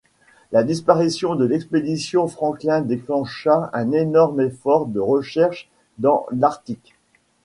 [0.51, 6.95] La disparition de l'expédition Franklin déclencha un énorme effort de recherche dans l'Arctique.